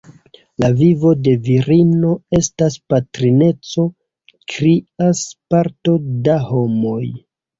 [0.61, 3.85] La vivo de virino estas patrineco,
[4.53, 5.23] krias
[5.55, 5.95] parto
[6.29, 7.05] da homoj.